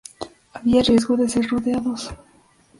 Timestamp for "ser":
1.29-1.47